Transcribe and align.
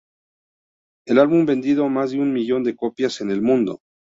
El 1.05 1.19
álbum 1.19 1.45
vendió 1.45 1.87
más 1.87 2.09
de 2.09 2.19
un 2.19 2.33
millón 2.33 2.63
de 2.63 2.75
copias 2.75 3.21
en 3.21 3.29
el 3.29 3.43
mundo. 3.43 3.81